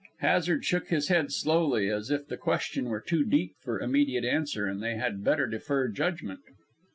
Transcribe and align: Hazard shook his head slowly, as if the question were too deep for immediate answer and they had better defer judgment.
Hazard 0.21 0.65
shook 0.65 0.87
his 0.87 1.09
head 1.09 1.31
slowly, 1.31 1.87
as 1.91 2.09
if 2.09 2.25
the 2.27 2.35
question 2.35 2.85
were 2.85 3.01
too 3.01 3.23
deep 3.23 3.53
for 3.61 3.79
immediate 3.79 4.25
answer 4.25 4.65
and 4.65 4.81
they 4.81 4.95
had 4.95 5.23
better 5.23 5.45
defer 5.45 5.89
judgment. 5.89 6.39